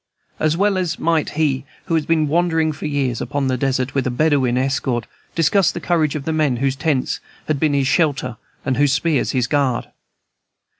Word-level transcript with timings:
As 0.39 0.57
well 0.57 0.83
might 0.97 1.29
he 1.37 1.63
who 1.85 1.93
has 1.93 2.07
been 2.07 2.27
wandering 2.27 2.71
for 2.71 2.87
years 2.87 3.21
upon 3.21 3.49
the 3.49 3.55
desert, 3.55 3.93
with 3.93 4.07
a 4.07 4.09
Bedouin 4.09 4.57
escort, 4.57 5.05
discuss 5.35 5.71
the 5.71 5.79
courage 5.79 6.15
of 6.15 6.25
the 6.25 6.33
men 6.33 6.55
whose 6.57 6.75
tents 6.75 7.19
have 7.47 7.59
been 7.59 7.75
his 7.75 7.85
shelter 7.85 8.37
and 8.65 8.77
whose 8.77 8.93
spears 8.93 9.29
his 9.33 9.45
guard. 9.45 9.89